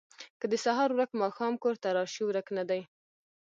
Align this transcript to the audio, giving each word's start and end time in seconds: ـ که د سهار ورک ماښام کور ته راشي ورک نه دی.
ـ 0.19 0.39
که 0.39 0.45
د 0.51 0.53
سهار 0.65 0.89
ورک 0.93 1.11
ماښام 1.21 1.53
کور 1.63 1.75
ته 1.83 1.87
راشي 1.97 2.23
ورک 2.25 2.47
نه 2.57 2.63
دی. 2.69 2.81